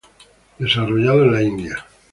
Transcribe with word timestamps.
Desarrollado 0.57 1.25
en 1.25 1.31
la 1.31 1.43
India. 1.43 1.85